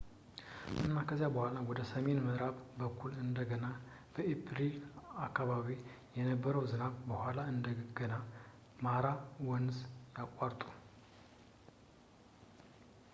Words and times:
እና 0.83 0.99
ከዚያ 1.09 1.27
በኋላ 1.33 1.57
ወደ 1.67 1.81
ሰሜን 1.89 2.17
በምዕራብ 2.21 2.55
በኩል 2.79 3.11
እንደገና 3.23 3.65
በኤፕሪል 4.13 4.77
አከባቢ 5.25 5.67
ከነበረው 6.17 6.65
ዝናብ 6.73 6.95
በኋላ 7.11 7.39
እንደገና 7.53 8.15
ማራ 8.87 9.05
ወንዝን 9.51 9.93
ያቋርጡ 10.19 10.63